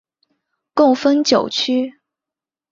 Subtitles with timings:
[0.73, 1.93] 共分九区。